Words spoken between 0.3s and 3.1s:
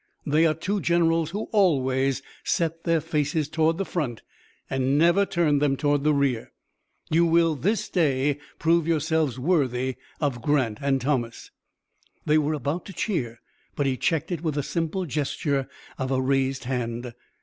are two generals who always set their